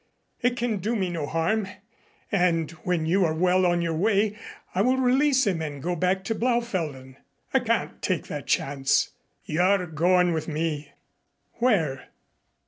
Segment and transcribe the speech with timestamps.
[0.41, 1.67] "It can do me no harm,
[2.31, 4.35] and when you are well on your way,
[4.73, 7.17] I will release him and go back to Blaufelden."
[7.53, 9.11] "I can't take that chance.
[9.45, 10.93] You're going with me."
[11.59, 12.07] "Where?"